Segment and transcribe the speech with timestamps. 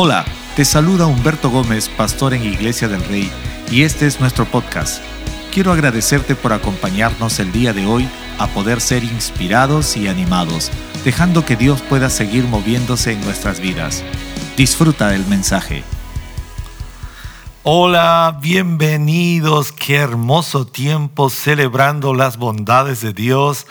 [0.00, 3.28] Hola, te saluda Humberto Gómez, pastor en Iglesia del Rey,
[3.68, 5.02] y este es nuestro podcast.
[5.52, 8.08] Quiero agradecerte por acompañarnos el día de hoy
[8.38, 10.70] a poder ser inspirados y animados,
[11.04, 14.04] dejando que Dios pueda seguir moviéndose en nuestras vidas.
[14.56, 15.82] Disfruta del mensaje.
[17.64, 23.66] Hola, bienvenidos, qué hermoso tiempo celebrando las bondades de Dios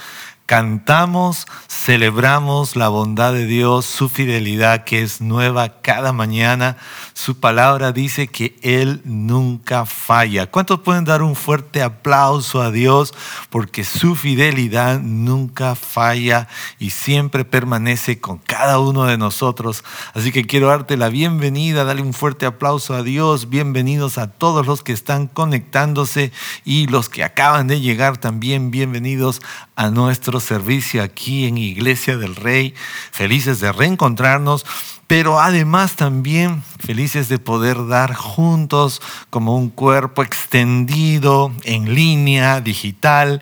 [0.48, 6.78] Cantamos, celebramos la bondad de Dios, su fidelidad que es nueva cada mañana.
[7.18, 10.52] Su palabra dice que Él nunca falla.
[10.52, 13.12] ¿Cuántos pueden dar un fuerte aplauso a Dios?
[13.50, 19.84] Porque su fidelidad nunca falla y siempre permanece con cada uno de nosotros.
[20.14, 23.50] Así que quiero darte la bienvenida, dale un fuerte aplauso a Dios.
[23.50, 26.32] Bienvenidos a todos los que están conectándose
[26.66, 28.70] y los que acaban de llegar también.
[28.70, 29.42] Bienvenidos
[29.76, 32.76] a nuestro servicio aquí en Iglesia del Rey,
[33.12, 34.68] felices de reencontrarnos,
[35.08, 43.42] pero además también felices de poder dar juntos como un cuerpo extendido en línea, digital,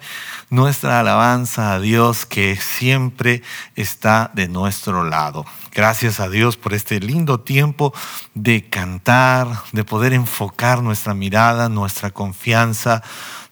[0.52, 3.42] nuestra alabanza a Dios que siempre
[3.76, 5.46] está de nuestro lado.
[5.74, 7.94] Gracias a Dios por este lindo tiempo
[8.36, 13.02] de cantar, de poder enfocar nuestra mirada, nuestra confianza,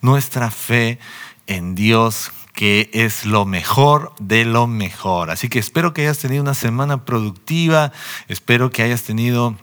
[0.01, 0.99] nuestra fe
[1.47, 2.31] en Dios
[2.63, 5.31] que es lo mejor de lo mejor.
[5.31, 7.91] Así que espero que hayas tenido una semana productiva,
[8.29, 9.57] espero que hayas tenido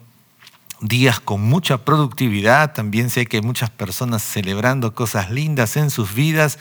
[0.82, 2.74] días con mucha productividad.
[2.74, 6.58] También sé que hay muchas personas celebrando cosas lindas en sus vidas.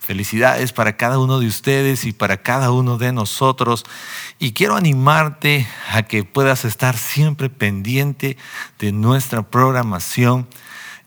[0.00, 3.84] Felicidades para cada uno de ustedes y para cada uno de nosotros.
[4.38, 8.38] Y quiero animarte a que puedas estar siempre pendiente
[8.78, 10.46] de nuestra programación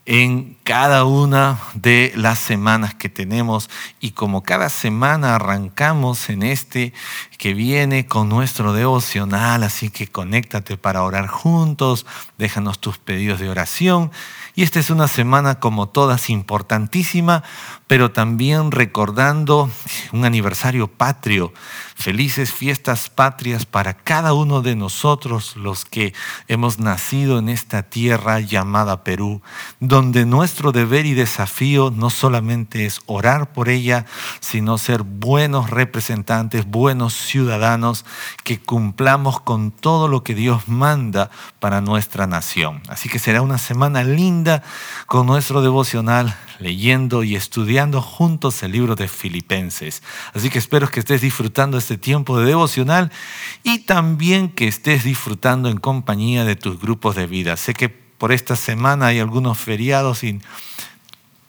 [0.06, 3.68] en cada una de las semanas que tenemos
[4.00, 6.92] y como cada semana arrancamos en este
[7.38, 12.06] que viene con nuestro devocional, así que conéctate para orar juntos,
[12.38, 14.12] déjanos tus pedidos de oración
[14.54, 17.42] y esta es una semana como todas importantísima,
[17.88, 19.68] pero también recordando
[20.12, 21.52] un aniversario patrio.
[21.96, 26.12] Felices fiestas patrias para cada uno de nosotros los que
[26.46, 29.40] hemos nacido en esta tierra llamada Perú,
[29.80, 34.04] donde nuestro deber y desafío no solamente es orar por ella,
[34.40, 38.04] sino ser buenos representantes, buenos ciudadanos
[38.44, 41.30] que cumplamos con todo lo que Dios manda
[41.60, 42.82] para nuestra nación.
[42.88, 44.62] Así que será una semana linda
[45.06, 50.02] con nuestro devocional leyendo y estudiando juntos el libro de Filipenses.
[50.34, 53.12] Así que espero que estés disfrutando este tiempo de devocional
[53.62, 57.56] y también que estés disfrutando en compañía de tus grupos de vida.
[57.56, 60.40] Sé que por esta semana hay algunos feriados y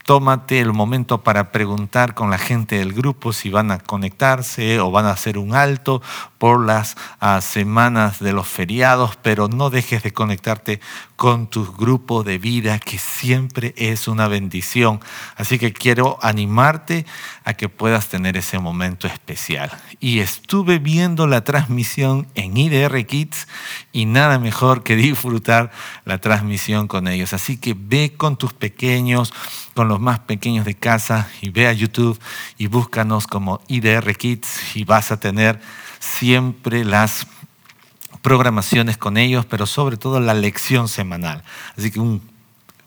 [0.07, 4.89] tómate el momento para preguntar con la gente del grupo si van a conectarse o
[4.89, 6.01] van a hacer un alto
[6.37, 10.79] por las ah, semanas de los feriados, pero no dejes de conectarte
[11.17, 15.01] con tu grupo de vida, que siempre es una bendición.
[15.35, 17.05] Así que quiero animarte
[17.43, 19.71] a que puedas tener ese momento especial.
[19.99, 23.47] Y estuve viendo la transmisión en IDR Kids
[23.91, 25.71] y nada mejor que disfrutar
[26.05, 27.33] la transmisión con ellos.
[27.33, 29.33] Así que ve con tus pequeños,
[29.77, 32.19] con los más pequeños de casa y ve a YouTube
[32.57, 35.61] y búscanos como IDR Kids y vas a tener
[35.99, 37.27] siempre las
[38.23, 41.43] programaciones con ellos, pero sobre todo la lección semanal.
[41.77, 42.27] Así que un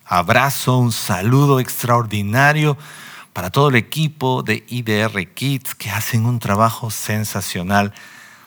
[0.04, 2.76] abrazo, un saludo extraordinario
[3.34, 7.92] para todo el equipo de IDR Kids que hacen un trabajo sensacional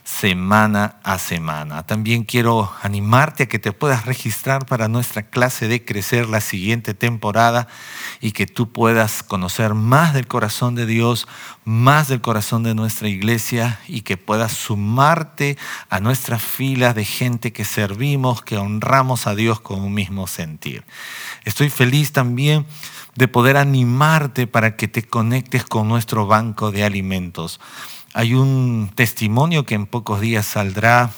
[0.04, 1.84] semana a semana.
[1.84, 6.94] También quiero animarte a que te puedas registrar para nuestra clase de crecer la siguiente
[6.94, 7.68] temporada
[8.20, 11.28] y que tú puedas conocer más del corazón de Dios,
[11.64, 15.58] más del corazón de nuestra iglesia y que puedas sumarte
[15.90, 20.84] a nuestra fila de gente que servimos, que honramos a Dios con un mismo sentir.
[21.46, 22.66] Estoy feliz también
[23.16, 27.60] de poder animarte para que te conectes con nuestro banco de alimentos.
[28.14, 31.12] Hay un testimonio que en pocos días saldrá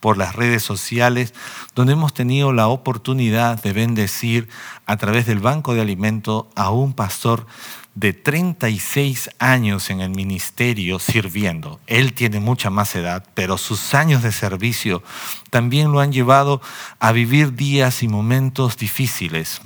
[0.00, 1.32] por las redes sociales,
[1.74, 4.48] donde hemos tenido la oportunidad de bendecir
[4.84, 7.46] a través del Banco de Alimento a un pastor
[7.94, 11.78] de 36 años en el ministerio sirviendo.
[11.86, 15.02] Él tiene mucha más edad, pero sus años de servicio
[15.50, 16.60] también lo han llevado
[16.98, 19.60] a vivir días y momentos difíciles.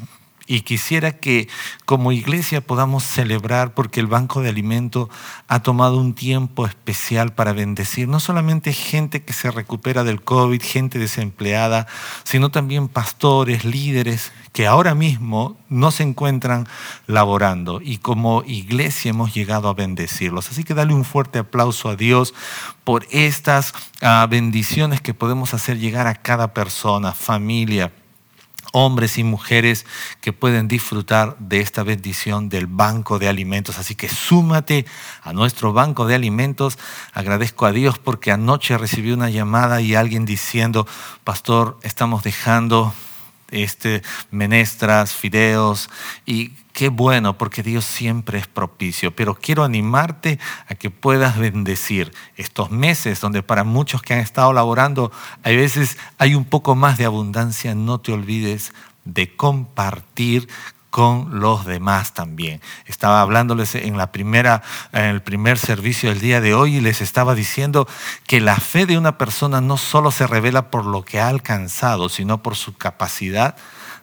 [0.46, 1.48] Y quisiera que
[1.86, 5.10] como iglesia podamos celebrar porque el Banco de Alimento
[5.48, 10.62] ha tomado un tiempo especial para bendecir no solamente gente que se recupera del COVID,
[10.62, 11.88] gente desempleada,
[12.22, 16.66] sino también pastores, líderes que ahora mismo no se encuentran
[17.06, 20.48] laborando y como iglesia hemos llegado a bendecirlos.
[20.50, 22.34] Así que dale un fuerte aplauso a Dios
[22.84, 27.92] por estas ah, bendiciones que podemos hacer llegar a cada persona, familia
[28.72, 29.86] hombres y mujeres
[30.20, 33.78] que pueden disfrutar de esta bendición del banco de alimentos.
[33.78, 34.86] Así que súmate
[35.22, 36.78] a nuestro banco de alimentos.
[37.12, 40.86] Agradezco a Dios porque anoche recibí una llamada y alguien diciendo,
[41.24, 42.94] pastor, estamos dejando
[43.50, 45.90] este, menestras, fideos
[46.24, 49.16] y qué bueno porque Dios siempre es propicio.
[49.16, 50.38] Pero quiero animarte
[50.68, 55.10] a que puedas bendecir estos meses donde para muchos que han estado laborando,
[55.42, 57.74] a veces hay un poco más de abundancia.
[57.74, 58.74] No te olvides
[59.06, 60.48] de compartir
[60.90, 62.60] con los demás también.
[62.84, 64.62] Estaba hablándoles en, la primera,
[64.92, 67.88] en el primer servicio del día de hoy y les estaba diciendo
[68.26, 72.10] que la fe de una persona no solo se revela por lo que ha alcanzado,
[72.10, 73.56] sino por su capacidad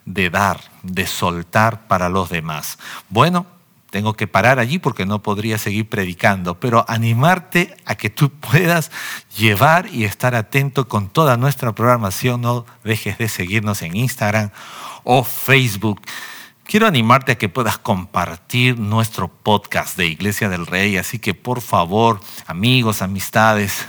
[0.05, 2.77] de dar, de soltar para los demás.
[3.09, 3.45] Bueno,
[3.93, 8.89] tengo que parar allí porque no podría seguir predicando, pero animarte a que tú puedas
[9.37, 12.41] llevar y estar atento con toda nuestra programación.
[12.41, 14.49] No dejes de seguirnos en Instagram
[15.03, 16.01] o Facebook.
[16.63, 21.61] Quiero animarte a que puedas compartir nuestro podcast de Iglesia del Rey, así que por
[21.61, 23.85] favor, amigos, amistades,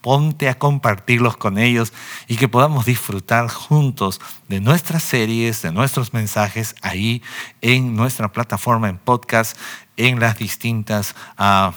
[0.00, 1.92] ponte a compartirlos con ellos
[2.26, 7.22] y que podamos disfrutar juntos de nuestras series, de nuestros mensajes ahí
[7.60, 9.56] en nuestra plataforma en podcast,
[9.96, 11.72] en las distintas ah,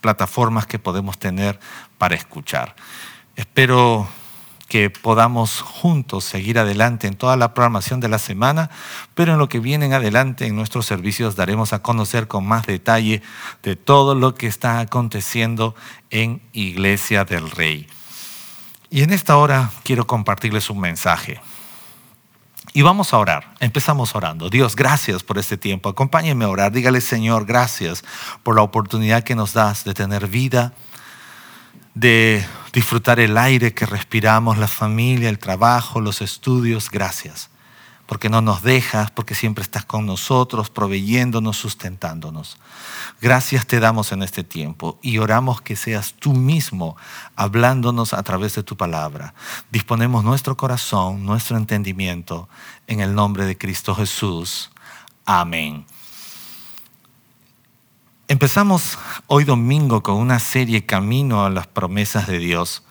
[0.00, 1.58] plataformas que podemos tener
[1.98, 2.74] para escuchar.
[3.36, 4.08] Espero
[4.74, 8.70] que podamos juntos seguir adelante en toda la programación de la semana,
[9.14, 12.66] pero en lo que viene en adelante en nuestros servicios daremos a conocer con más
[12.66, 13.22] detalle
[13.62, 15.76] de todo lo que está aconteciendo
[16.10, 17.86] en Iglesia del Rey.
[18.90, 21.40] Y en esta hora quiero compartirles un mensaje.
[22.72, 23.54] Y vamos a orar.
[23.60, 24.50] Empezamos orando.
[24.50, 25.88] Dios, gracias por este tiempo.
[25.88, 26.72] Acompáñenme a orar.
[26.72, 28.02] Dígale, Señor, gracias
[28.42, 30.72] por la oportunidad que nos das de tener vida,
[31.94, 32.44] de
[32.74, 36.90] disfrutar el aire que respiramos, la familia, el trabajo, los estudios.
[36.90, 37.48] Gracias,
[38.06, 42.58] porque no nos dejas, porque siempre estás con nosotros, proveyéndonos, sustentándonos.
[43.20, 46.96] Gracias te damos en este tiempo y oramos que seas tú mismo
[47.36, 49.34] hablándonos a través de tu palabra.
[49.70, 52.48] Disponemos nuestro corazón, nuestro entendimiento
[52.88, 54.72] en el nombre de Cristo Jesús.
[55.24, 55.86] Amén.
[58.26, 62.82] Empezamos hoy domingo con una serie Camino a las promesas de Dios.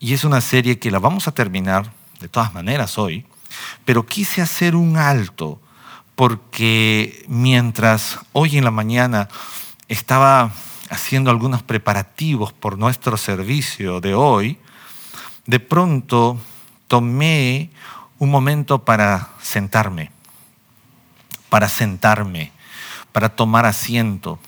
[0.00, 3.26] Y es una serie que la vamos a terminar de todas maneras hoy,
[3.84, 5.60] pero quise hacer un alto
[6.16, 9.28] porque mientras hoy en la mañana
[9.88, 10.52] estaba
[10.88, 14.58] haciendo algunos preparativos por nuestro servicio de hoy,
[15.44, 16.40] de pronto
[16.86, 17.70] tomé
[18.18, 20.10] un momento para sentarme,
[21.50, 22.52] para sentarme,
[23.12, 24.38] para tomar asiento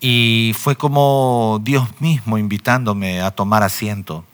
[0.00, 4.24] y fue como Dios mismo invitándome a tomar asiento.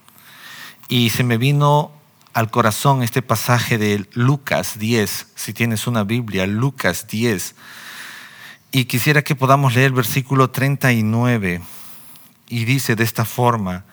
[0.88, 1.93] Y se me vino
[2.34, 7.55] al corazón este pasaje de Lucas 10, si tienes una Biblia, Lucas 10.
[8.72, 11.62] Y quisiera que podamos leer el versículo 39.
[12.49, 13.84] Y dice de esta forma,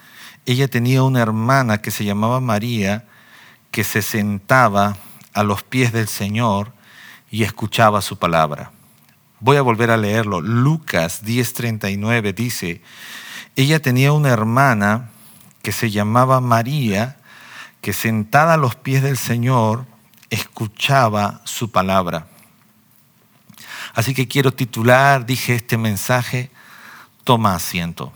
[0.46, 3.06] ella tenía una hermana que se llamaba María,
[3.70, 4.98] que se sentaba
[5.34, 6.74] a los pies del Señor
[7.30, 8.72] y escuchaba su palabra.
[9.42, 10.40] Voy a volver a leerlo.
[10.40, 12.82] Lucas 10:39 dice,
[13.56, 15.10] ella tenía una hermana
[15.62, 17.18] que se llamaba María,
[17.82, 19.86] que sentada a los pies del Señor
[20.30, 22.28] escuchaba su palabra.
[23.94, 26.52] Así que quiero titular, dije este mensaje,
[27.24, 28.14] toma asiento.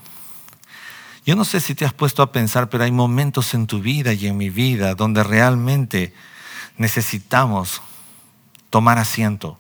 [1.26, 4.14] Yo no sé si te has puesto a pensar, pero hay momentos en tu vida
[4.14, 6.14] y en mi vida donde realmente
[6.78, 7.82] necesitamos
[8.70, 9.58] tomar asiento.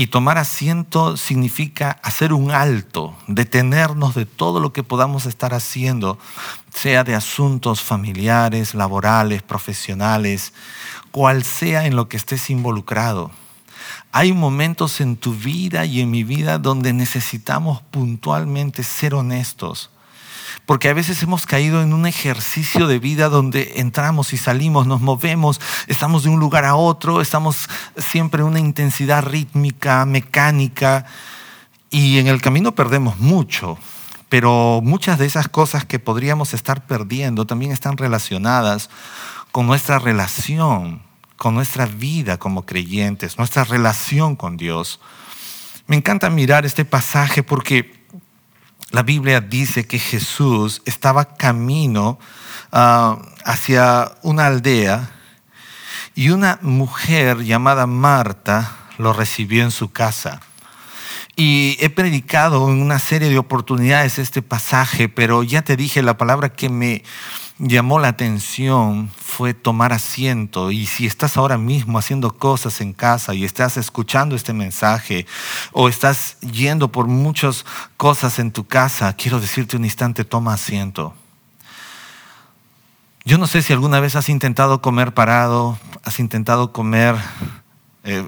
[0.00, 6.18] Y tomar asiento significa hacer un alto, detenernos de todo lo que podamos estar haciendo,
[6.72, 10.54] sea de asuntos familiares, laborales, profesionales,
[11.10, 13.30] cual sea en lo que estés involucrado.
[14.10, 19.90] Hay momentos en tu vida y en mi vida donde necesitamos puntualmente ser honestos
[20.70, 25.00] porque a veces hemos caído en un ejercicio de vida donde entramos y salimos, nos
[25.00, 31.06] movemos, estamos de un lugar a otro, estamos siempre en una intensidad rítmica, mecánica,
[31.90, 33.78] y en el camino perdemos mucho.
[34.28, 38.90] Pero muchas de esas cosas que podríamos estar perdiendo también están relacionadas
[39.50, 41.02] con nuestra relación
[41.34, 45.00] con nuestra vida como creyentes, nuestra relación con Dios.
[45.88, 47.99] Me encanta mirar este pasaje porque
[48.90, 52.18] la Biblia dice que Jesús estaba camino
[52.72, 55.10] ah, hacia una aldea
[56.14, 60.40] y una mujer llamada Marta lo recibió en su casa.
[61.36, 66.18] Y he predicado en una serie de oportunidades este pasaje, pero ya te dije la
[66.18, 67.02] palabra que me
[67.60, 70.70] llamó la atención fue tomar asiento.
[70.70, 75.26] Y si estás ahora mismo haciendo cosas en casa y estás escuchando este mensaje
[75.72, 77.64] o estás yendo por muchas
[77.96, 81.14] cosas en tu casa, quiero decirte un instante, toma asiento.
[83.24, 87.16] Yo no sé si alguna vez has intentado comer parado, has intentado comer
[88.02, 88.24] eh,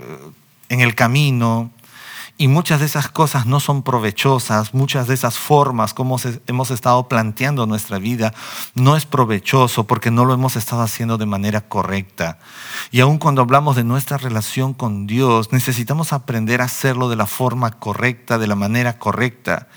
[0.69, 1.71] en el camino,
[2.39, 7.07] y muchas de esas cosas no son provechosas, muchas de esas formas como hemos estado
[7.07, 8.33] planteando nuestra vida
[8.75, 12.39] no es provechoso porque no lo hemos estado haciendo de manera correcta.
[12.91, 17.27] Y aun cuando hablamos de nuestra relación con Dios, necesitamos aprender a hacerlo de la
[17.27, 19.69] forma correcta, de la manera correcta.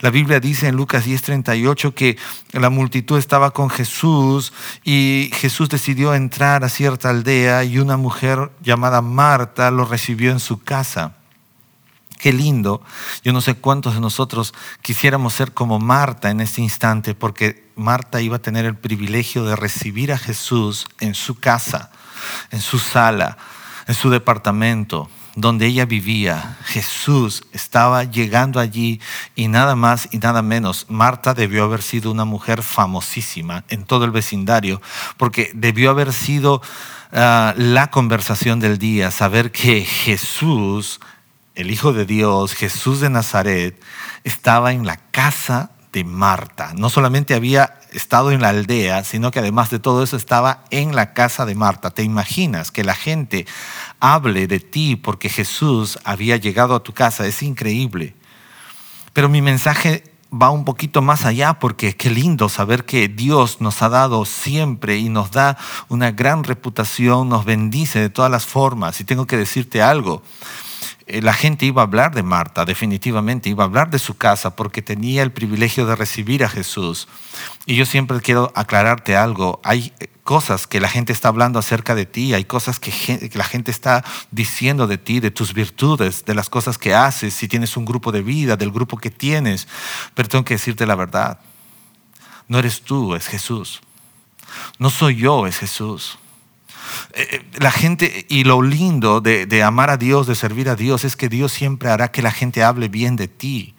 [0.00, 2.16] La Biblia dice en Lucas 10:38 que
[2.52, 4.52] la multitud estaba con Jesús
[4.84, 10.40] y Jesús decidió entrar a cierta aldea y una mujer llamada Marta lo recibió en
[10.40, 11.16] su casa.
[12.24, 12.80] Qué lindo.
[13.22, 18.22] Yo no sé cuántos de nosotros quisiéramos ser como Marta en este instante, porque Marta
[18.22, 21.90] iba a tener el privilegio de recibir a Jesús en su casa,
[22.50, 23.36] en su sala,
[23.86, 26.56] en su departamento, donde ella vivía.
[26.64, 29.02] Jesús estaba llegando allí
[29.34, 30.86] y nada más y nada menos.
[30.88, 34.80] Marta debió haber sido una mujer famosísima en todo el vecindario,
[35.18, 36.62] porque debió haber sido
[37.12, 41.00] ah, la conversación del día, saber que Jesús
[41.54, 43.80] el Hijo de Dios, Jesús de Nazaret,
[44.24, 46.72] estaba en la casa de Marta.
[46.76, 50.96] No solamente había estado en la aldea, sino que además de todo eso estaba en
[50.96, 51.90] la casa de Marta.
[51.90, 53.46] ¿Te imaginas que la gente
[54.00, 57.26] hable de ti porque Jesús había llegado a tu casa?
[57.26, 58.14] Es increíble.
[59.12, 63.82] Pero mi mensaje va un poquito más allá porque qué lindo saber que Dios nos
[63.82, 65.56] ha dado siempre y nos da
[65.88, 69.00] una gran reputación, nos bendice de todas las formas.
[69.00, 70.22] Y tengo que decirte algo,
[71.06, 74.80] la gente iba a hablar de Marta, definitivamente, iba a hablar de su casa porque
[74.80, 77.08] tenía el privilegio de recibir a Jesús.
[77.66, 81.94] Y yo siempre quiero aclararte algo, hay eh, cosas que la gente está hablando acerca
[81.94, 86.34] de ti, hay cosas que, la gente está diciendo de ti, de tus virtudes, de
[86.34, 89.68] las cosas que haces, si tienes un grupo de vida, del grupo que tienes,
[90.14, 91.38] pero tengo que decirte la verdad,
[92.48, 93.82] no eres tú, es Jesús.
[94.78, 96.18] No soy yo, es Jesús.
[97.12, 101.04] Eh, eh, la gente, y lo lindo de, amar a Dios, de servir a Dios,
[101.04, 103.74] es que Dios siempre hará que la gente hable bien de ti.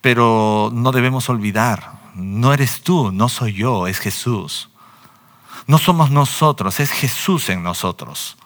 [0.00, 4.70] Pero no debemos olvidar, no eres tú, no soy yo, es Jesús.
[5.66, 8.36] No somos nosotros, es Jesús en nosotros.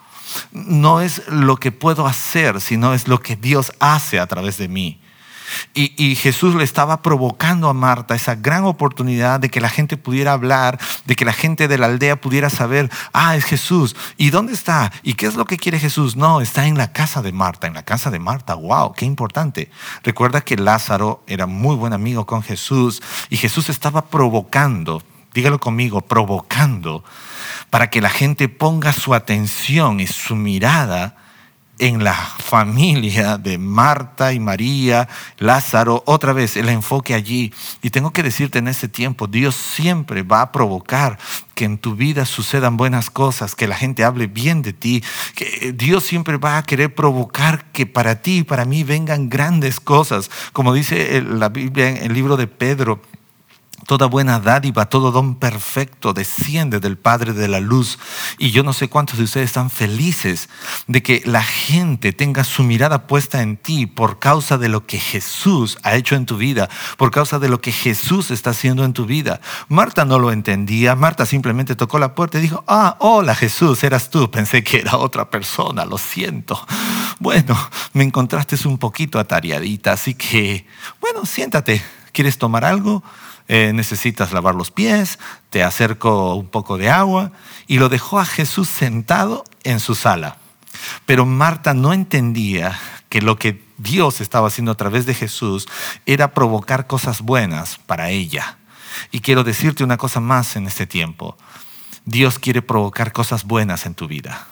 [0.53, 4.69] No es lo que puedo hacer, sino es lo que Dios hace a través de
[4.69, 5.01] mí.
[5.75, 10.33] Y, Jesús le estaba provocando a Marta esa gran oportunidad de que la gente pudiera
[10.33, 13.95] hablar, de que la gente de la aldea pudiera saber, ah, es Jesús.
[14.17, 14.93] ¿Y dónde está?
[15.03, 16.17] ¿Y qué es lo que quiere Jesús?
[16.17, 18.55] No, está en la casa de Marta, en la casa de Marta.
[18.55, 18.95] ¡Wow!
[18.95, 19.71] ¡Qué importante!
[20.03, 25.03] Recuerda que Lázaro era muy buen amigo con Jesús y Jesús estaba provocando,
[25.35, 27.05] dígalo conmigo, provocando
[27.71, 31.17] para que la gente ponga su atención y su mirada
[31.79, 37.53] en la familia de Marta y María, Lázaro, otra vez el enfoque allí.
[37.83, 41.19] Y tengo que decirte en este tiempo, Dios siempre va a provocar
[41.55, 45.03] que en tu vida sucedan buenas cosas, que la gente hable bien de ti,
[45.35, 49.81] que Dios siempre va a querer provocar que para ti y para mí vengan grandes
[49.81, 50.31] cosas.
[50.53, 53.01] Como dice la Biblia en el libro de Pedro,
[53.87, 58.01] Toda buena dádiva, todo don perfecto desciende del Padre de la Luz.
[58.37, 60.49] Y yo no sé cuántos de ustedes están felices
[60.89, 64.99] de que la gente tenga su mirada puesta en ti por causa de lo que
[64.99, 68.93] Jesús ha hecho en tu vida, por causa de lo que Jesús está haciendo en
[68.93, 69.41] tu vida.
[69.69, 74.11] Marta no lo entendía, Marta simplemente tocó la puerta y dijo, ah, hola Jesús, eras
[74.11, 74.29] tú.
[74.33, 76.61] Pensé que era otra persona, lo siento.
[77.21, 77.57] Bueno,
[77.93, 80.67] me encontraste un poquito atareadita, así que,
[81.01, 81.83] bueno, siéntate.
[82.13, 83.03] ¿Quieres tomar algo?
[83.49, 85.19] Eh, necesitas lavar los pies,
[85.51, 87.31] te acerco un poco de agua
[87.69, 90.39] y lo dejó a Jesús sentado en su sala.
[91.05, 95.69] Pero Marta no entendía que lo que Dios estaba haciendo a través de Jesús
[96.07, 98.59] era provocar cosas buenas para ella.
[99.13, 101.37] Y quiero decirte una cosa más en este tiempo.
[102.05, 104.47] Dios quiere provocar cosas buenas en tu vida.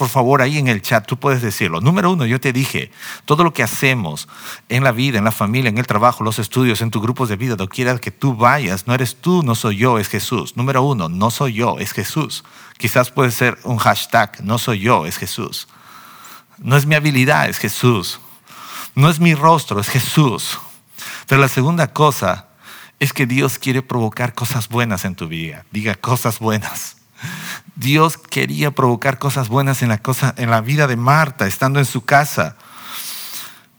[0.00, 1.82] Por favor, ahí en el chat tú puedes decirlo.
[1.82, 2.90] Número uno, yo te dije,
[3.26, 4.28] todo lo que hacemos
[4.70, 7.36] en la vida, en la familia, en el trabajo, los estudios, en tus grupos de
[7.36, 10.56] vida, donde quiera que tú vayas, no eres tú, no soy yo, es Jesús.
[10.56, 12.44] Número uno, no soy yo, es Jesús.
[12.78, 15.68] Quizás puede ser un hashtag, no soy yo, es Jesús.
[16.56, 18.20] No es mi habilidad, es Jesús.
[18.94, 20.58] No es mi rostro, es Jesús.
[21.26, 22.48] Pero la segunda cosa
[23.00, 25.66] es que Dios quiere provocar cosas buenas en tu vida.
[25.70, 26.96] Diga cosas buenas.
[27.76, 31.84] Dios quería provocar cosas buenas en la, cosa, en la vida de Marta, estando en
[31.84, 32.56] su casa.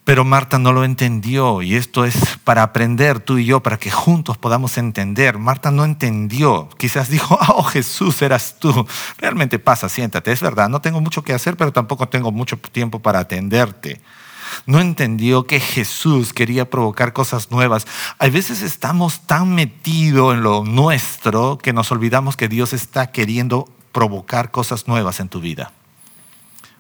[0.04, 3.92] Pero Marta no lo entendió y esto es para aprender tú y yo, para que
[3.92, 5.38] juntos podamos entender.
[5.38, 8.88] Marta no entendió, quizás dijo, oh Jesús, eras tú.
[9.20, 13.00] Realmente pasa, siéntate, es verdad, no tengo mucho que hacer, pero tampoco tengo mucho tiempo
[13.00, 14.02] para atenderte
[14.66, 17.88] no entendió que Jesús quería provocar cosas nuevas.
[18.20, 23.70] A veces estamos tan metidos en lo nuestro que nos olvidamos que Dios está queriendo
[23.92, 25.72] provocar cosas nuevas en tu vida.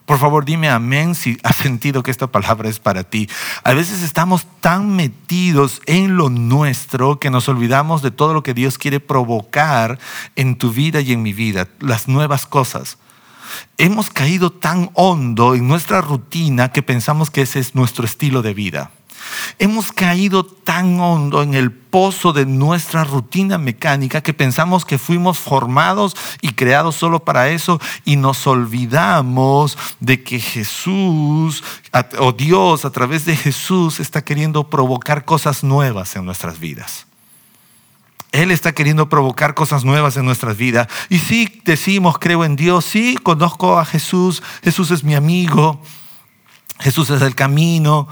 [0.06, 3.30] Por favor, dime amén si has sentido que esta palabra es para ti.
[3.63, 8.54] A veces estamos tan metidos en lo nuestro que nos olvidamos de todo lo que
[8.54, 10.00] Dios quiere provocar
[10.36, 12.98] en tu vida y en mi vida, las nuevas cosas.
[13.77, 18.53] Hemos caído tan hondo en nuestra rutina que pensamos que ese es nuestro estilo de
[18.53, 18.91] vida.
[19.60, 25.39] Hemos caído tan hondo en el pozo de nuestra rutina mecánica que pensamos que fuimos
[25.39, 31.63] formados y creados solo para eso y nos olvidamos de que Jesús
[32.20, 37.08] o Dios a través de Jesús está queriendo provocar cosas nuevas en nuestras vidas.
[38.31, 40.88] Él está queriendo provocar cosas nuevas en nuestras vidas.
[41.09, 45.81] Y sí decimos, creo en Dios, sí conozco a Jesús, Jesús es mi amigo,
[46.79, 48.07] Jesús es el camino,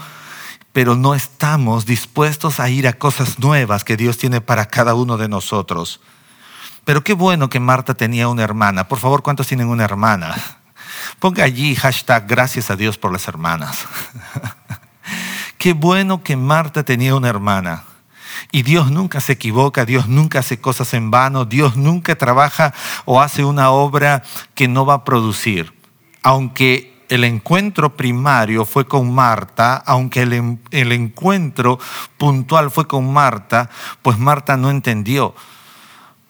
[0.73, 5.17] pero no estamos dispuestos a ir a cosas nuevas que Dios tiene para cada uno
[5.17, 6.01] de nosotros.
[6.83, 8.88] Pero qué bueno que Marta tenía una hermana.
[8.88, 10.35] Por favor, ¿cuántos tienen una hermana?
[11.19, 13.85] Ponga allí hashtag gracias a Dios por las hermanas.
[15.57, 17.83] qué bueno que Marta tenía una hermana.
[18.51, 22.74] Y Dios nunca se equivoca, Dios nunca hace cosas en vano, Dios nunca trabaja
[23.05, 24.24] o hace una obra
[24.55, 25.74] que no va a producir.
[26.24, 31.79] Aunque el encuentro primario fue con Marta, aunque el, encuentro
[32.17, 33.69] puntual fue con Marta,
[34.01, 35.34] pues Marta no entendió.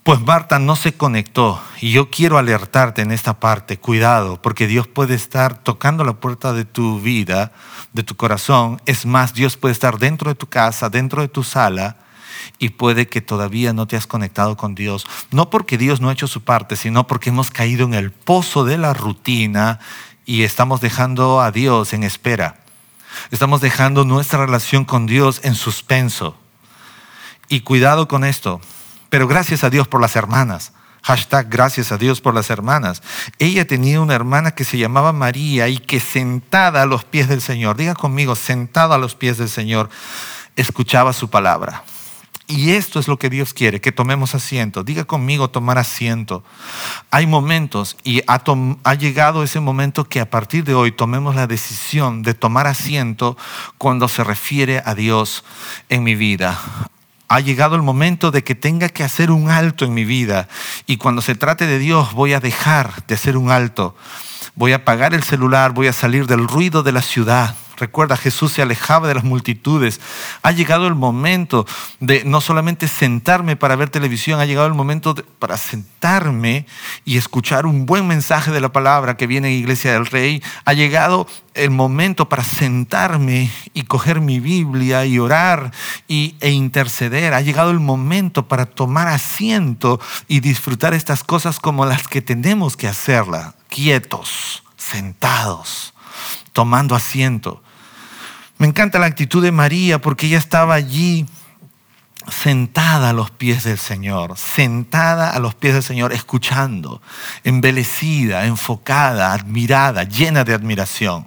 [0.09, 1.61] Pues Marta no se conectó.
[1.81, 6.51] Y yo quiero alertarte en esta parte, cuidado, porque Dios puede estar tocando la puerta
[6.51, 7.51] de tu vida,
[7.93, 8.81] de tu corazón.
[8.87, 11.97] Es más, Dios puede estar dentro de tu casa, dentro de tu sala,
[12.57, 15.05] y puede que todavía no te has conectado con Dios.
[15.29, 18.65] No porque Dios no ha hecho su parte, sino porque hemos caído en el pozo
[18.65, 19.79] de la rutina
[20.25, 22.55] y estamos dejando a Dios en espera.
[23.29, 26.35] Estamos dejando nuestra relación con Dios en suspenso.
[27.47, 28.59] Y cuidado con esto.
[29.09, 30.73] Pero gracias a Dios por las hermanas.
[31.01, 33.01] Hashtag gracias a Dios por las hermanas.
[33.39, 37.41] Ella tenía una hermana que se llamaba María y que sentada a los pies del
[37.41, 39.89] Señor, diga conmigo, sentada a los pies del Señor,
[40.55, 41.83] escuchaba su palabra.
[42.47, 44.83] Y esto es lo que Dios quiere, que tomemos asiento.
[44.83, 46.43] Diga conmigo tomar asiento.
[47.11, 48.41] Hay momentos y ha,
[48.83, 53.37] ha, llegado ese momento que a partir de hoy tomemos la decisión de tomar asiento
[53.77, 55.43] cuando se refiere a Dios
[55.89, 56.59] en mi vida.
[57.29, 60.49] Ha llegado el momento de que tenga que hacer un alto en mi vida
[60.85, 63.95] y cuando se trate de Dios voy a dejar de hacer un alto.
[64.55, 68.51] Voy a apagar el celular, voy a salir del ruido de la ciudad Recuerda, Jesús
[68.51, 70.01] se alejaba de las multitudes.
[70.41, 71.65] Ha llegado el momento
[71.99, 76.65] de no solamente sentarme para ver televisión, ha llegado el momento para sentarme
[77.05, 80.43] y escuchar un buen mensaje de la palabra que viene en Iglesia del Rey.
[80.65, 85.71] Ha llegado el momento para sentarme y coger mi Biblia y orar
[86.07, 87.33] y, e interceder.
[87.33, 92.77] Ha llegado el momento para tomar asiento y disfrutar estas cosas como las que tenemos
[92.77, 95.93] que hacerlas, quietos, sentados,
[96.53, 97.61] tomando asiento.
[98.59, 101.25] Me encanta la actitud de María porque ella estaba allí
[102.29, 107.01] sentada a los pies del Señor, sentada a los pies del Señor, escuchando,
[107.45, 111.25] embelecida, enfocada, admirada, llena de admiración.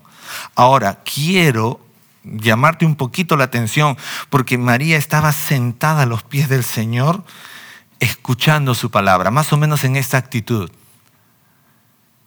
[0.55, 1.81] Ahora, quiero
[2.23, 3.97] llamarte un poquito la atención
[4.29, 7.25] porque María estaba sentada a los pies del Señor,
[7.99, 10.71] escuchando su palabra, más o menos en esta actitud.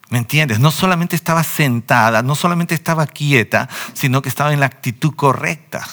[0.10, 0.60] ¿Me entiendes?
[0.60, 5.86] No solamente estaba sentada, no solamente estaba quieta, sino que estaba en la actitud correcta.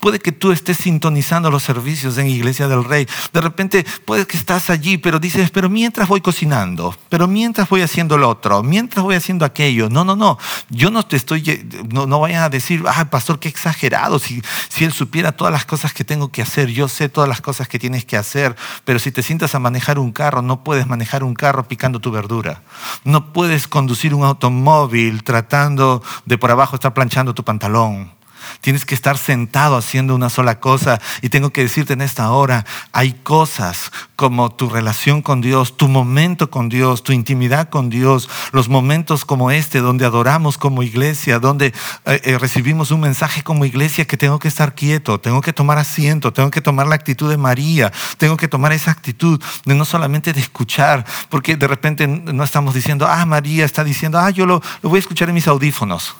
[0.00, 3.06] Puede que tú estés sintonizando los servicios en Iglesia del Rey.
[3.34, 7.82] De repente puede que estás allí, pero dices, pero mientras voy cocinando, pero mientras voy
[7.82, 9.90] haciendo lo otro, mientras voy haciendo aquello.
[9.90, 10.38] No, no, no.
[10.70, 14.18] Yo no te estoy, no, no vayan a decir, ah, pastor, qué exagerado.
[14.18, 17.42] Si, si él supiera todas las cosas que tengo que hacer, yo sé todas las
[17.42, 20.86] cosas que tienes que hacer, pero si te sientas a manejar un carro, no puedes
[20.86, 22.62] manejar un carro picando tu verdura.
[23.04, 28.19] No puedes conducir un automóvil tratando de por abajo estar planchando tu pantalón.
[28.60, 31.00] Tienes que estar sentado haciendo una sola cosa.
[31.22, 35.88] Y tengo que decirte en esta hora, hay cosas como tu relación con Dios, tu
[35.88, 41.38] momento con Dios, tu intimidad con Dios, los momentos como este, donde adoramos como iglesia,
[41.38, 41.68] donde
[42.04, 45.78] eh, eh, recibimos un mensaje como iglesia que tengo que estar quieto, tengo que tomar
[45.78, 49.84] asiento, tengo que tomar la actitud de María, tengo que tomar esa actitud de no
[49.86, 54.44] solamente de escuchar, porque de repente no estamos diciendo, ah, María está diciendo, ah, yo
[54.44, 56.14] lo, lo voy a escuchar en mis audífonos.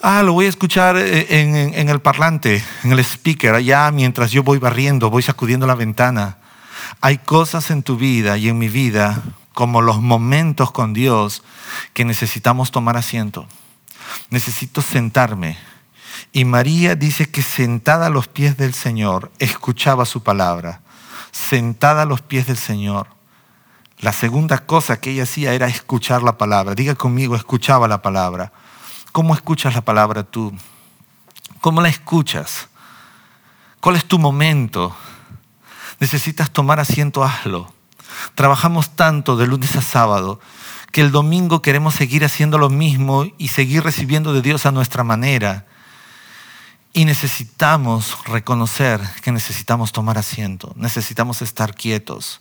[0.00, 4.44] Ah, lo voy a escuchar eh, en, el parlante, en el speaker, allá mientras yo
[4.44, 6.38] voy barriendo, voy sacudiendo la ventana.
[7.00, 9.20] Hay cosas en tu vida y en mi vida,
[9.54, 11.42] como los momentos con Dios,
[11.94, 13.48] que necesitamos tomar asiento.
[14.30, 15.58] Necesito sentarme.
[16.32, 20.80] Y María dice que sentada a los pies del Señor, escuchaba su palabra.
[21.32, 23.08] Sentada a los pies del Señor.
[23.98, 26.76] La segunda cosa que ella hacía era escuchar la palabra.
[26.76, 28.52] Diga conmigo, escuchaba la palabra.
[29.18, 30.52] ¿Cómo escuchas la palabra tú?
[31.60, 32.68] ¿Cómo la escuchas?
[33.80, 34.96] ¿Cuál es tu momento?
[35.98, 37.74] Necesitas tomar asiento, hazlo.
[38.36, 40.38] Trabajamos tanto de lunes a sábado
[40.92, 45.02] que el domingo queremos seguir haciendo lo mismo y seguir recibiendo de Dios a nuestra
[45.02, 45.66] manera.
[46.92, 52.40] Y necesitamos reconocer que necesitamos tomar asiento, necesitamos estar quietos.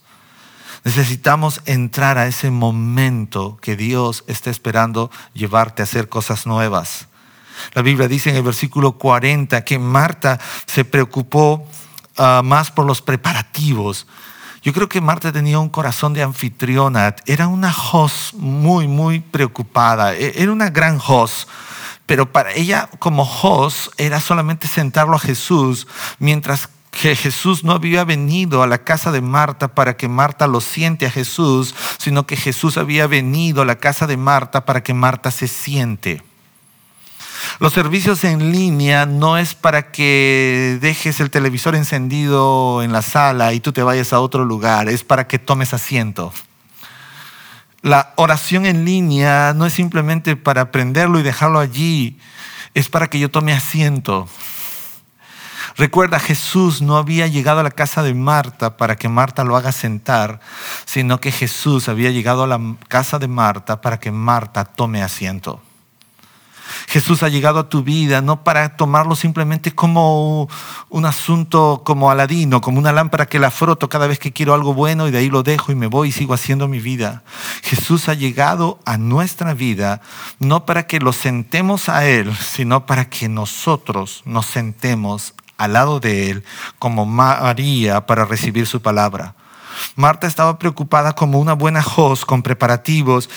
[0.87, 7.09] Necesitamos entrar a ese momento que Dios está esperando llevarte a hacer cosas nuevas.
[7.73, 11.67] La Biblia dice en el versículo 40 que Marta se preocupó
[12.15, 14.07] ah, más por los preparativos.
[14.61, 17.13] Yo creo que Marta tenía un corazón de anfitriona.
[17.25, 20.15] Era una host muy, muy preocupada.
[20.15, 21.49] E, era una gran host.
[22.05, 25.85] Pero para ella como host era solamente sentarlo a Jesús
[26.17, 26.69] mientras
[27.01, 31.05] que Jesús no había venido a la casa de Marta para que Marta lo siente
[31.05, 35.29] a Jesús, sino que Jesús había venido a la casa de Marta para que Marta
[35.29, 36.23] se siente.
[37.59, 43.53] Los servicios en línea no es para que dejes el televisor encendido en la sala
[43.53, 46.33] y tú te vayas a otro lugar, es para que tomes asiento.
[47.83, 52.17] La oración en línea no es simplemente para aprenderlo y dejarlo allí,
[52.73, 54.27] es para que yo tome asiento.
[55.77, 59.71] Recuerda, Jesús no había llegado a la casa de Marta para que Marta lo haga
[59.71, 60.39] sentar,
[60.85, 65.61] sino que Jesús había llegado a la casa de Marta para que Marta tome asiento.
[66.87, 70.49] Jesús ha llegado a tu vida no para tomarlo simplemente como
[70.89, 74.73] un asunto como aladino, como una lámpara que la froto cada vez que quiero algo
[74.73, 77.23] bueno y de ahí lo dejo y me voy y sigo haciendo mi vida.
[77.63, 80.01] Jesús ha llegado a nuestra vida
[80.39, 85.99] no para que lo sentemos a Él, sino para que nosotros nos sentemos al lado
[85.99, 86.43] de él
[86.79, 89.35] como María para recibir su palabra.
[89.95, 93.29] Marta estaba preocupada como una buena host con preparativos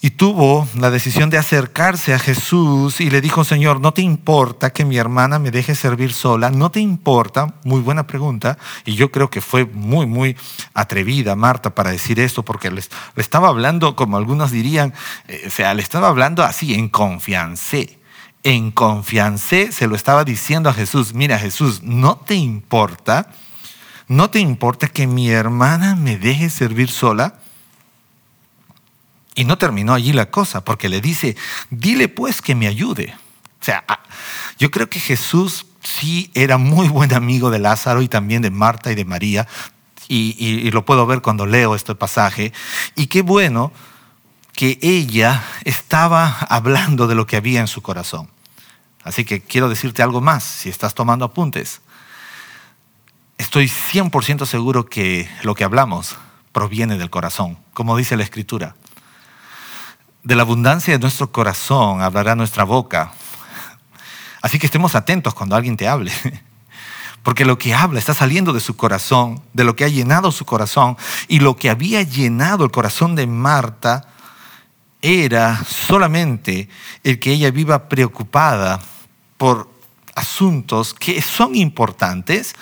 [0.00, 4.70] y tuvo la decisión de acercarse a Jesús y le dijo, Señor, ¿no te importa
[4.70, 6.50] que mi hermana me deje servir sola?
[6.50, 7.54] ¿No te importa?
[7.64, 8.58] Muy buena pregunta.
[8.84, 10.36] Y yo creo que fue muy, muy
[10.72, 12.82] atrevida Marta para decir esto, porque le,
[13.16, 14.94] estaba hablando, como algunos dirían,
[15.26, 17.78] eh, o sea, le estaba hablando así en confianza
[18.48, 23.30] en confianza se lo estaba diciendo a Jesús, mira Jesús, ¿no te importa?
[24.06, 27.40] ¿No te importa que mi hermana me deje servir sola?
[29.34, 31.36] Y no terminó allí la cosa, porque le dice,
[31.68, 33.14] dile pues que me ayude.
[33.60, 34.00] O sea, ah,
[34.58, 38.90] yo creo que Jesús sí era muy buen amigo de Lázaro y también de Marta
[38.90, 39.46] y de María,
[40.08, 42.54] y, y lo puedo ver cuando leo este pasaje.
[42.96, 43.72] Y qué bueno
[44.54, 48.30] que ella estaba hablando de lo que había en su corazón.
[49.04, 51.80] Así que quiero decirte algo más, si estás tomando apuntes.
[53.38, 56.16] Estoy 100% seguro que lo que hablamos
[56.52, 58.74] proviene del corazón, como dice la escritura.
[60.24, 63.12] De la abundancia de nuestro corazón hablará nuestra boca.
[64.42, 66.12] Así que estemos atentos cuando alguien te hable.
[67.22, 70.44] Porque lo que habla está saliendo de su corazón, de lo que ha llenado su
[70.44, 70.96] corazón.
[71.28, 74.08] Y lo que había llenado el corazón de Marta
[75.02, 76.68] era solamente
[77.04, 78.80] el que ella viva preocupada
[79.36, 79.70] por
[80.14, 82.54] asuntos que son importantes,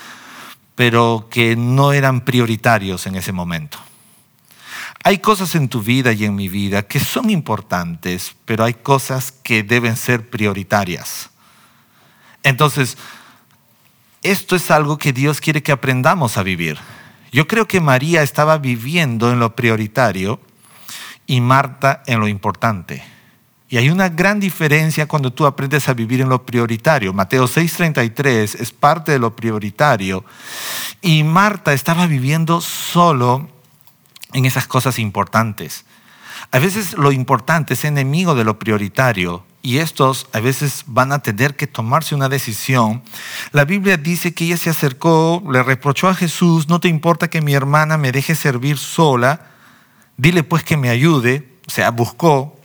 [0.75, 3.79] pero que no eran prioritarios en ese momento.
[5.03, 9.33] Hay cosas en tu vida y en mi vida que son importantes, pero hay cosas
[9.33, 11.31] que deben ser prioritarias.
[12.43, 12.99] Entonces,
[14.23, 16.79] esto es algo que Dios quiere que aprendamos a vivir.
[17.33, 20.41] Yo creo que María estaba viviendo en lo prioritario
[21.27, 23.03] y Marta en lo importante.
[23.69, 27.13] Y hay una gran diferencia cuando tú aprendes a vivir en lo prioritario.
[27.13, 30.25] Mateo 6:33 es parte de lo prioritario.
[31.03, 33.49] Y Marta estaba viviendo solo
[34.33, 35.85] en esas cosas importantes.
[36.53, 41.19] A veces lo importante es enemigo de lo prioritario y estos a veces van a
[41.19, 43.03] tener que tomarse una decisión.
[43.51, 47.43] La Biblia dice que ella se acercó, le reprochó a Jesús, no te importa que
[47.43, 49.56] mi hermana me deje servir sola,
[50.17, 51.49] dile pues que me ayude.
[51.67, 52.57] O sea, buscó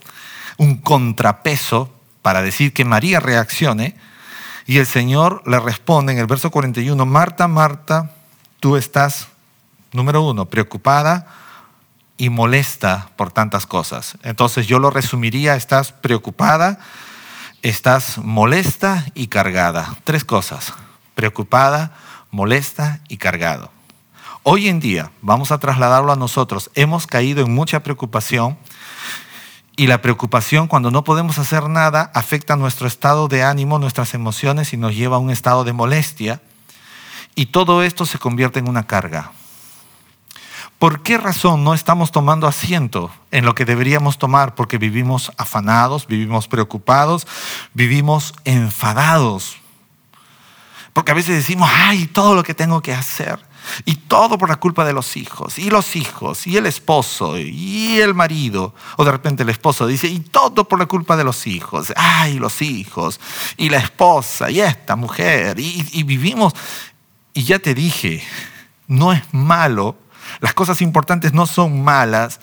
[0.58, 3.96] un contrapeso para decir que María reaccione.
[4.68, 8.12] Y el Señor le responde en el verso 41, Marta, Marta,
[8.60, 9.28] tú estás,
[9.92, 11.28] número uno, preocupada
[12.16, 14.18] y molesta por tantas cosas.
[14.22, 16.78] Entonces yo lo resumiría, estás preocupada,
[17.64, 19.98] estás molesta y cargada.
[20.04, 20.74] Tres cosas,
[21.16, 21.98] preocupada,
[22.30, 23.72] molesta y cargado.
[24.44, 28.58] Hoy en día, vamos a trasladarlo a nosotros, hemos caído en mucha preocupación
[29.76, 34.74] y la preocupación cuando no podemos hacer nada afecta nuestro estado de ánimo, nuestras emociones
[34.74, 36.42] y nos lleva a un estado de molestia.
[37.36, 39.32] Y todo esto se convierte en una carga.
[40.80, 44.56] ¿Por qué razón no estamos tomando asiento en lo que deberíamos tomar?
[44.56, 47.28] Porque vivimos afanados, vivimos preocupados,
[47.76, 49.58] vivimos enfadados.
[50.94, 53.51] Porque a veces decimos, ay, todo lo que tengo que hacer.
[53.86, 58.00] Y todo por la culpa de los hijos, y los hijos, y el esposo, y
[58.00, 58.74] el marido.
[58.98, 61.94] O de repente el esposo dice, y todo por la culpa de los hijos.
[61.96, 63.20] Ay, los hijos,
[63.58, 65.60] y la esposa, y esta mujer.
[65.60, 66.54] Y, vivimos,
[67.34, 68.24] y ya te dije,
[68.88, 69.96] no es malo
[70.40, 72.40] las cosas importantes no son malas.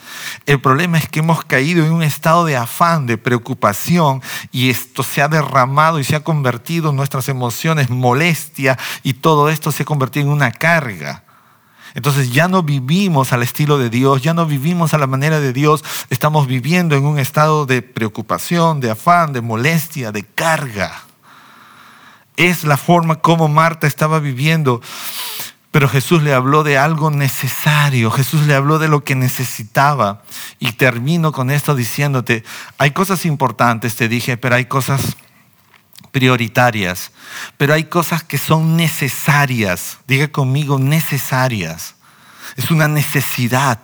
[0.46, 4.22] El problema es que hemos caído en un estado de afán, de preocupación,
[4.52, 9.48] y esto se ha derramado y se ha convertido en nuestras emociones molestia, y todo
[9.48, 11.24] esto se ha convertido en una carga.
[11.94, 15.52] Entonces ya no vivimos al estilo de Dios, ya no vivimos a la manera de
[15.52, 21.02] Dios, estamos viviendo en un estado de preocupación, de afán, de molestia, de carga.
[22.36, 24.80] Es la forma como Marta estaba viviendo.
[25.78, 30.24] Pero Jesús le habló de algo necesario, Jesús le habló de lo que necesitaba.
[30.58, 32.42] Y termino con esto diciéndote,
[32.78, 35.16] hay cosas importantes, te dije, pero hay cosas
[36.10, 37.12] prioritarias,
[37.58, 39.98] pero hay cosas que son necesarias.
[40.08, 41.94] Diga conmigo, necesarias.
[42.56, 43.78] Es una necesidad.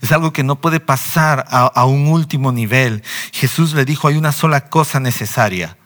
[0.00, 3.04] Es algo que no puede pasar a, a, un último nivel.
[3.30, 5.76] Jesús le dijo, hay una sola cosa necesaria.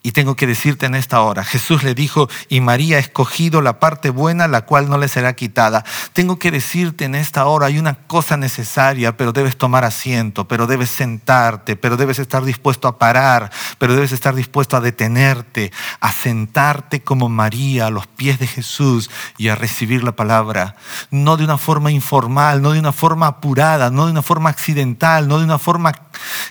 [0.00, 3.80] Y tengo que decirte en esta hora, Jesús le dijo, y María ha escogido la
[3.80, 5.84] parte buena, la cual no le será quitada.
[6.12, 10.68] Tengo que decirte en esta hora, hay una cosa necesaria, pero debes tomar asiento, pero
[10.68, 16.12] debes sentarte, pero debes estar dispuesto a parar, pero debes estar dispuesto a detenerte, a
[16.12, 20.76] sentarte como María a los pies de Jesús y a recibir la palabra.
[21.10, 25.26] No de una forma informal, no de una forma apurada, no de una forma accidental,
[25.26, 25.88] no de una forma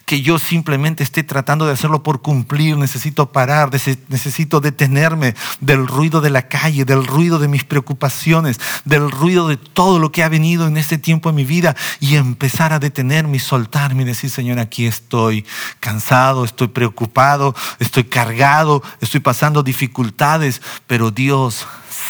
[0.06, 2.77] que yo simplemente esté tratando de hacerlo por cumplir.
[2.77, 9.12] Necesito parar, necesito detenerme del ruido de la calle, del ruido de mis preocupaciones, del
[9.12, 12.73] ruido de todo lo que ha venido en este tiempo en mi vida y empezar
[12.73, 15.45] a detenerme y soltarme y decir, Señor, aquí estoy
[15.80, 21.67] cansado, estoy preocupado, estoy cargado, estoy pasando dificultades, pero Dios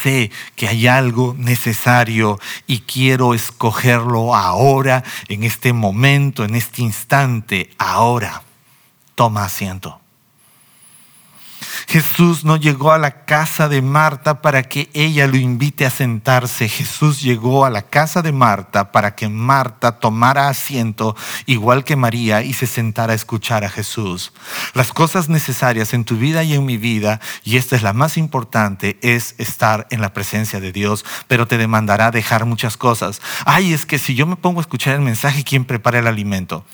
[0.08, 7.72] sé que hay algo necesario y quiero escogerlo ahora, en este momento, en este instante,
[7.78, 8.44] ahora.
[9.16, 10.00] Toma asiento.
[11.88, 16.68] Jesús no llegó a la casa de Marta para que ella lo invite a sentarse.
[16.68, 22.42] Jesús llegó a la casa de Marta para que Marta tomara asiento igual que María
[22.42, 24.34] y se sentara a escuchar a Jesús.
[24.74, 28.18] Las cosas necesarias en tu vida y en mi vida, y esta es la más
[28.18, 33.22] importante, es estar en la presencia de Dios, pero te demandará dejar muchas cosas.
[33.46, 36.66] Ay, es que si yo me pongo a escuchar el mensaje, ¿quién prepara el alimento?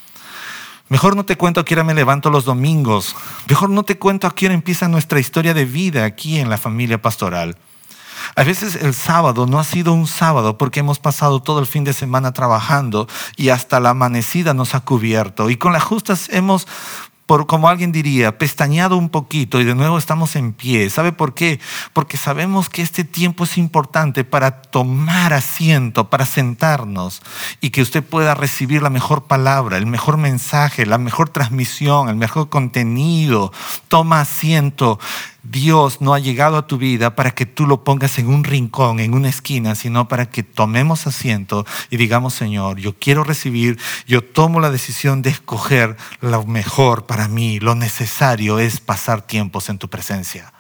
[0.94, 3.16] Mejor no te cuento a qué hora me levanto los domingos.
[3.50, 6.60] Mejor no te cuento a qué hora empieza nuestra historia de vida aquí en la
[6.60, 7.58] familia pastoral.
[8.36, 11.84] A veces el sábado no ha sido un sábado porque hemos pasado todo el fin
[11.84, 15.50] de semana trabajando y hasta la amanecida nos ha cubierto.
[15.50, 16.68] Y con las justas hemos
[17.26, 20.90] por como alguien diría, pestañeado un poquito y de nuevo estamos en pie.
[20.90, 21.60] ¿Sabe por qué?
[21.94, 27.22] Porque sabemos que este tiempo es importante para tomar asiento, para sentarnos
[27.62, 32.16] y que usted pueda recibir la mejor palabra, el mejor mensaje, la mejor transmisión, el
[32.16, 33.52] mejor contenido.
[33.88, 35.00] Toma asiento
[35.44, 39.02] Dios no ha llegado a tu vida para que tú lo pongas en un rincón,
[39.02, 43.78] en una esquina, sino para que tomemos asiento y digamos, Señor, yo quiero recibir,
[44.08, 49.68] yo tomo la decisión de escoger lo mejor para mí, lo necesario es pasar tiempos
[49.68, 50.54] en tu presencia.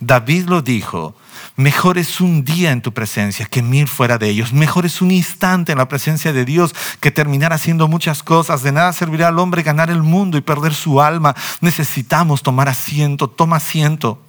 [0.00, 1.14] David lo dijo,
[1.60, 4.52] mejor es un día en tu presencia que mil fuera de ellos.
[4.52, 8.62] Mejor es un instante en la presencia de Dios que terminar haciendo muchas cosas.
[8.62, 11.36] De nada servirá al hombre ganar el mundo y perder su alma.
[11.60, 14.22] Necesitamos tomar asiento, toma asiento.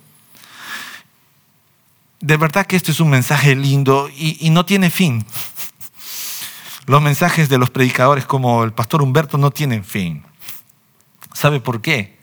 [2.20, 5.26] De verdad que este es un mensaje lindo y, y no tiene fin.
[6.86, 10.24] Los mensajes de los predicadores como el pastor Humberto no tienen fin.
[11.34, 12.21] ¿Sabe por qué?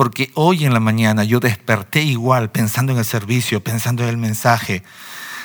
[0.00, 4.16] Porque hoy en la mañana yo desperté igual pensando en el servicio, pensando en el
[4.16, 4.82] mensaje.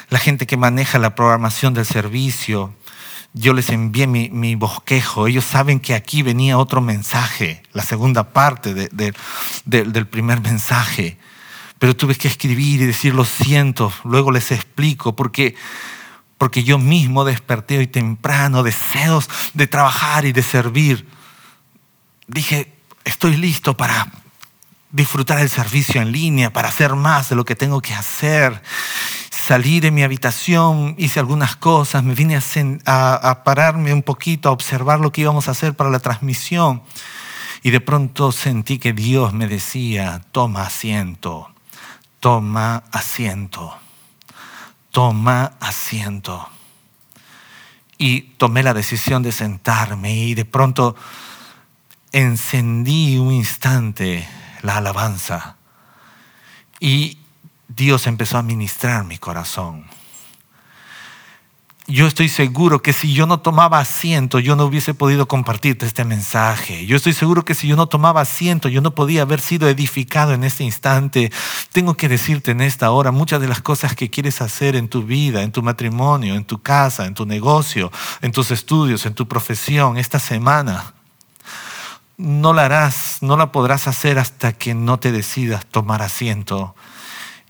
[0.08, 2.74] La gente que maneja la programación del servicio,
[3.34, 5.28] yo les envié mi, bosquejo.
[5.28, 11.18] Ellos saben que aquí venía otro mensaje, la segunda parte del primer mensaje.
[11.78, 15.56] Pero tuve que escribir y decir lo siento, luego les explico, porque,
[16.38, 21.10] porque yo mismo desperté hoy temprano, deseos de trabajar y de servir.
[22.28, 22.72] Dije,
[23.04, 24.08] estoy listo para,
[24.96, 28.64] disfrutar el servicio en línea, para hacer más de lo que tengo que hacer.
[29.30, 32.40] Salí de mi habitación, hice algunas cosas, me vine
[32.86, 36.82] a, pararme un poquito, a observar lo que íbamos a hacer para la transmisión.
[37.62, 41.50] Y de pronto sentí que Dios me decía, toma asiento,
[42.22, 43.78] toma asiento,
[44.92, 46.48] toma asiento.
[47.98, 50.96] Y tomé la decisión de sentarme y de pronto
[52.14, 54.26] encendí un instante
[54.66, 55.58] la alabanza.
[56.80, 57.20] Y
[57.68, 59.86] Dios empezó a ministrar mi corazón.
[61.88, 66.04] Yo estoy seguro que si yo no tomaba asiento, yo no hubiese podido compartirte este
[66.04, 66.88] mensaje.
[66.88, 70.34] Yo estoy seguro que si yo no tomaba asiento, yo no podía haber sido edificado
[70.34, 71.32] en este instante.
[71.72, 75.04] Tengo que decirte en esta hora muchas de las cosas que quieres hacer en tu
[75.04, 79.28] vida, en tu matrimonio, en tu casa, en tu negocio, en tus estudios, en tu
[79.28, 80.95] profesión, esta semana
[82.18, 86.76] no la harás, no la podrás hacer hasta que no te decidas tomar asiento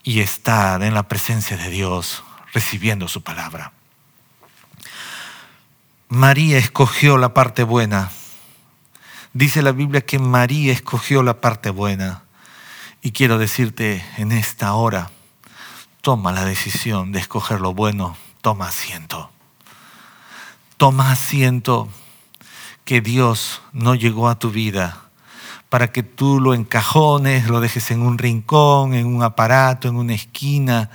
[0.04, 2.24] y estar en la presencia de Dios
[2.54, 3.74] recibiendo su palabra.
[6.10, 8.12] María escogió la parte buena.
[9.34, 12.24] Dice la Biblia que María escogió la parte buena.
[13.02, 15.12] Y quiero decirte en esta hora,
[16.02, 19.30] toma la decisión de escoger lo bueno, toma asiento.
[20.78, 21.90] Toma asiento
[22.86, 25.02] que Dios no llegó a tu vida
[25.70, 30.14] para que tú lo encajones, lo dejes en un rincón, en un aparato, en una
[30.14, 30.90] esquina.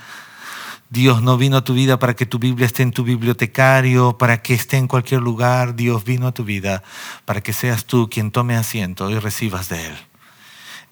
[0.89, 4.41] Dios no vino a tu vida para que tu Biblia esté en tu bibliotecario, para
[4.41, 5.75] que esté en cualquier lugar.
[5.75, 6.83] Dios vino a tu vida
[7.25, 9.97] para que seas tú quien tome asiento y recibas de Él.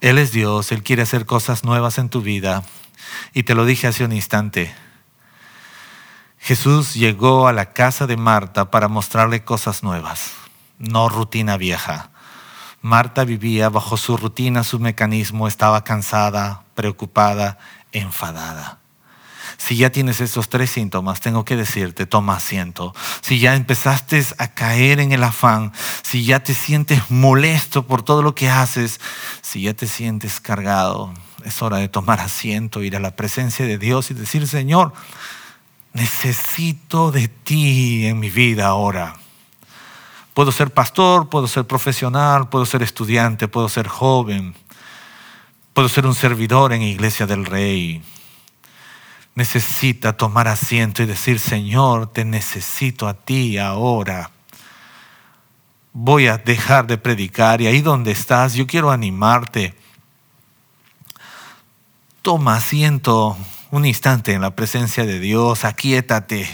[0.01, 2.65] Él es Dios, Él quiere hacer cosas nuevas en tu vida.
[3.33, 4.75] Y te lo dije hace un instante.
[6.39, 10.48] Jesús llegó a la casa de Marta para mostrarle cosas nuevas
[10.79, 12.11] no rutina vieja.
[12.81, 17.59] Marta vivía bajo su rutina, su mecanismo, estaba cansada, preocupada,
[17.93, 18.79] enfadada.
[19.57, 22.95] Si ya tienes esos tres síntomas, tengo que decirte, toma asiento.
[23.21, 28.23] Si ya empezaste a caer en el afán, si ya te sientes molesto por todo
[28.23, 29.01] lo que haces,
[29.43, 31.13] si ya te sientes cargado,
[31.45, 34.93] es hora de tomar asiento, ir a la presencia de Dios y decir, Señor,
[35.93, 39.17] necesito de ti en mi vida ahora.
[40.39, 44.55] Puedo ser pastor, puedo ser profesional, puedo ser estudiante, puedo ser joven,
[45.75, 48.05] puedo ser un servidor en Iglesia del Rey.
[49.35, 54.31] Necesita tomar asiento y decir, Señor, te necesito a ti ahora.
[55.93, 59.75] Voy a dejar de predicar y ahí donde estás, yo quiero animarte.
[62.23, 63.37] Toma asiento
[63.73, 66.49] un instante en la presencia de Dios, aquíétate,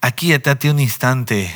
[0.00, 1.54] aquíétate un instante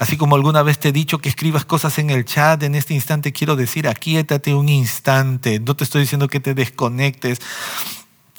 [0.00, 2.94] Así como alguna vez te he dicho que escribas cosas en el chat, en este
[2.94, 5.60] instante quiero decir, aquíétate un instante.
[5.60, 7.38] No te estoy diciendo que te desconectes.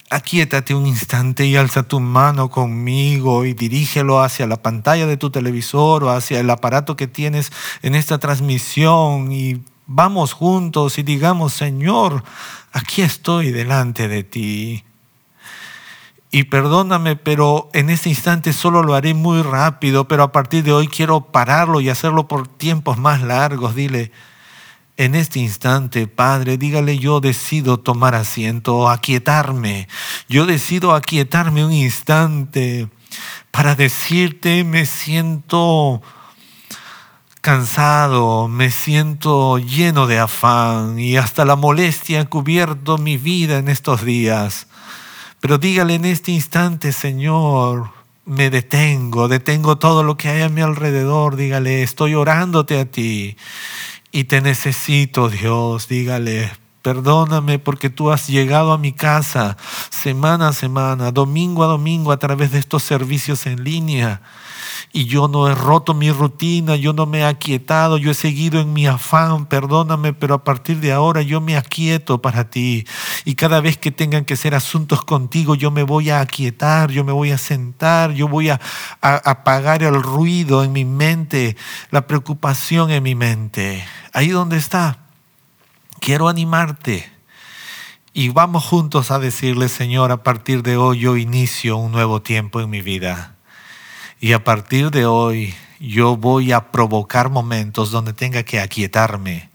[0.10, 5.30] Aquíétate un instante y alza tu mano conmigo y dirígelo hacia la pantalla de tu
[5.30, 7.52] televisor o hacia el aparato que tienes
[7.84, 12.24] en esta transmisión y vamos juntos y digamos, Señor,
[12.72, 14.84] aquí estoy delante de ti
[16.32, 20.72] y perdóname, pero en este instante solo lo haré muy rápido, pero a partir de
[20.72, 23.76] hoy quiero pararlo y hacerlo por tiempos más largos.
[23.76, 24.14] Dile,
[24.96, 29.90] en este instante, Padre, dígale, yo decido tomar asiento, aquietarme.
[30.30, 32.88] Yo decido aquietarme un instante
[33.52, 36.02] para decirte, me siento
[37.42, 43.68] cansado, me siento lleno de afán y hasta la molestia ha cubierto mi vida en
[43.68, 44.68] estos días.
[45.42, 47.90] Pero dígale en este instante, Señor,
[48.26, 53.36] me detengo, detengo todo lo que hay a mi alrededor, dígale, estoy orándote a ti
[54.12, 56.52] y te necesito, Dios, dígale,
[56.82, 59.56] Perdóname porque tú has llegado a mi casa
[59.92, 64.22] semana a semana, domingo a domingo a través de estos servicios en línea
[64.94, 68.60] y yo no he roto mi rutina, yo no me he aquietado, yo he seguido
[68.60, 72.86] en mi afán, perdóname, pero a partir de ahora yo me aquieto para ti.
[73.26, 77.04] Y cada vez que tengan que ser asuntos contigo, yo me voy a aquietar, yo
[77.04, 78.60] me voy a sentar, yo voy a,
[79.02, 81.56] apagar el ruido en mi mente,
[81.90, 83.86] la preocupación en mi mente.
[84.14, 85.00] Ahí donde está.
[86.00, 87.12] Quiero animarte.
[88.14, 92.60] Y vamos juntos a decirle, Señor, a partir de hoy yo inicio un nuevo tiempo
[92.60, 93.38] en mi vida.
[94.24, 99.50] Y a partir de hoy yo voy a provocar momentos donde tenga que aquietarme,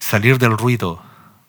[0.00, 1.00] salir del ruido,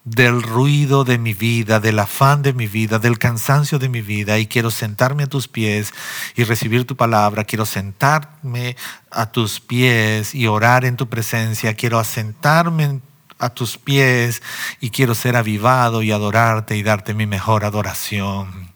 [0.03, 4.37] del ruido de mi vida, del afán de mi vida, del cansancio de mi vida
[4.37, 5.91] y quiero sentarme a tus pies
[6.35, 7.45] y recibir tu palabra.
[7.45, 8.75] Quiero sentarme
[9.09, 11.73] a tus pies y orar en tu presencia.
[11.73, 13.01] Quiero asentarme
[13.39, 14.43] a tus pies
[14.79, 18.69] y quiero ser avivado y adorarte y darte mi mejor adoración.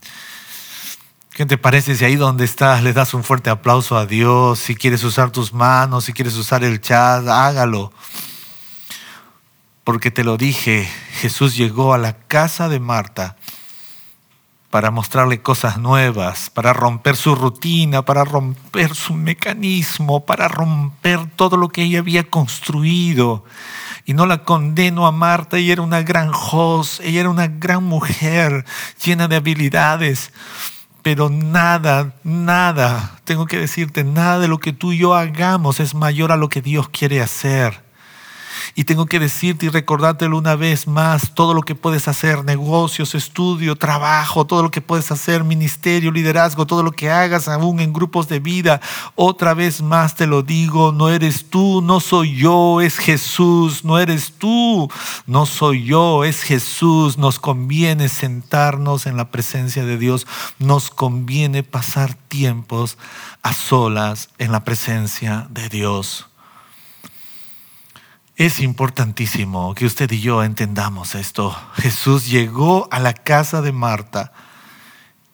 [1.33, 4.59] ¿Qué te parece si ahí donde estás le das un fuerte aplauso a Dios?
[4.59, 7.91] Si quieres usar tus manos, si quieres usar el chat, hágalo.
[9.83, 13.35] Porque te lo dije, Jesús llegó a la casa de Marta
[14.69, 21.57] para mostrarle cosas nuevas, para romper su rutina, para romper su mecanismo, para romper todo
[21.57, 23.43] lo que ella había construido.
[24.05, 27.83] Y no la condeno a Marta, ella era una gran host, ella era una gran
[27.83, 28.65] mujer
[29.03, 30.31] llena de habilidades
[31.03, 35.93] pero nada, nada, tengo que decirte, nada de lo que tú y yo hagamos es
[35.93, 37.83] mayor a lo que Dios quiere hacer.
[38.75, 43.15] Y tengo que decirte y recordártelo una vez más, todo lo que puedes hacer, negocios,
[43.15, 47.93] estudio, trabajo, todo lo que puedes hacer, ministerio, liderazgo, todo lo que hagas aún en
[47.93, 48.81] grupos de vida,
[49.15, 53.99] otra vez más te lo digo, no eres tú, no soy yo, es Jesús, no
[53.99, 54.89] eres tú,
[55.25, 57.17] no soy yo, es Jesús.
[57.17, 60.27] Nos conviene sentarnos en la presencia de Dios,
[60.59, 62.97] nos conviene pasar tiempos
[63.41, 66.27] a solas en la presencia de Dios.
[68.35, 71.55] Es importantísimo que usted y yo entendamos esto.
[71.75, 74.33] Jesús llegó a la casa de Marta.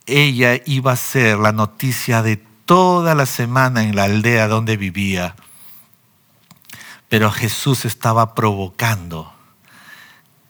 [0.05, 2.35] Ella iba a ser la noticia de
[2.65, 5.35] toda la semana en la aldea donde vivía.
[7.07, 9.33] Pero Jesús estaba provocando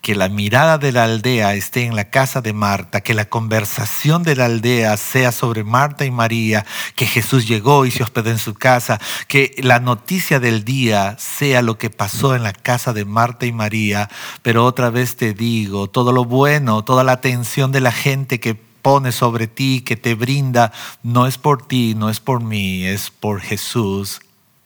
[0.02, 4.24] que la mirada de la aldea esté en la casa de Marta, que la conversación
[4.24, 8.40] de la aldea sea sobre Marta y María, que Jesús llegó y se hospedó en
[8.40, 13.04] su casa, que la noticia del día sea lo que pasó en la casa de
[13.04, 14.10] Marta y María.
[14.42, 18.56] Pero otra vez te digo, todo lo bueno, toda la atención de la gente que
[18.56, 20.72] pone sobre ti, que te brinda,
[21.04, 24.22] no es por ti, no es por mí, es por Jesús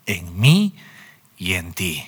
[0.05, 0.75] en mí
[1.37, 2.03] y en ti.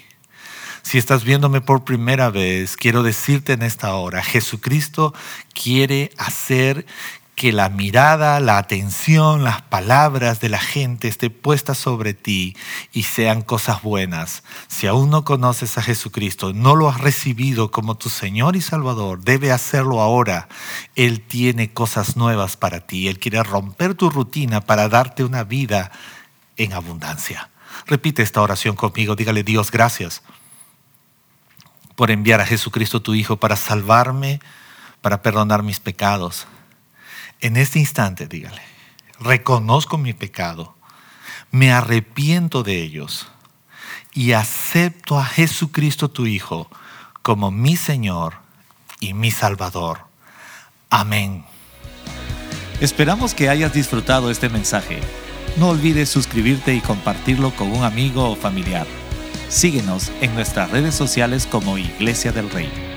[0.95, 5.13] Si estás viéndome por primera vez, quiero decirte en esta hora, Jesucristo
[5.53, 6.85] quiere hacer
[7.35, 12.55] que la mirada, la atención, las palabras de la gente esté puesta sobre ti
[12.93, 14.43] y sean cosas buenas.
[14.69, 19.19] Si aún no conoces a Jesucristo, no lo has recibido como tu Señor y Salvador,
[19.21, 20.47] debe hacerlo ahora.
[20.95, 23.09] Él tiene cosas nuevas para ti.
[23.09, 25.91] Él quiere romper tu rutina para darte una vida
[26.55, 27.49] en abundancia.
[27.85, 29.17] Repite esta oración conmigo.
[29.17, 30.23] Dígale, Dios, gracias
[31.95, 34.39] por enviar a Jesucristo tu Hijo para salvarme,
[35.01, 36.47] para perdonar mis pecados.
[37.41, 38.61] En este instante, dígale,
[39.19, 40.75] reconozco mi pecado,
[41.51, 43.27] me arrepiento de ellos
[44.13, 46.69] y acepto a Jesucristo tu Hijo
[47.21, 48.35] como mi Señor
[48.99, 49.99] y mi Salvador.
[50.89, 51.45] Amén.
[52.81, 54.99] Esperamos que hayas disfrutado este mensaje.
[55.57, 58.85] No olvides suscribirte y compartirlo con un amigo o familiar.
[59.49, 62.94] Síguenos en nuestras redes sociales como Iglesia del Rey.